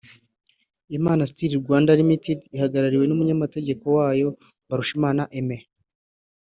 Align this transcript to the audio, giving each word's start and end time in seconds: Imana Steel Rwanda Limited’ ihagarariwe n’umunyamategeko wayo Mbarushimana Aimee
Imana 0.97 1.27
Steel 1.31 1.53
Rwanda 1.63 1.97
Limited’ 1.99 2.39
ihagarariwe 2.55 3.05
n’umunyamategeko 3.07 3.83
wayo 3.97 4.27
Mbarushimana 4.65 5.23
Aimee 5.37 5.65